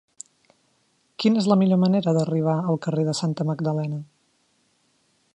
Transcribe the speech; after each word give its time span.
Quina 1.23 1.41
és 1.41 1.49
la 1.51 1.57
millor 1.59 1.79
manera 1.83 2.13
d'arribar 2.17 2.55
al 2.71 2.79
carrer 2.85 3.05
de 3.09 3.15
Santa 3.19 3.47
Magdalena? 3.53 4.01